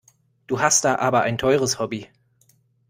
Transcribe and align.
Du 0.47 0.59
hast 0.61 0.83
da 0.83 0.95
aber 0.95 1.21
ein 1.21 1.37
teures 1.37 1.77
Hobby. 1.77 2.07